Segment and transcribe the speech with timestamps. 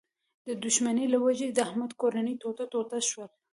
[0.47, 3.27] د دوښمنۍ له و جې د احمد کورنۍ ټوټه ټوټه شوله.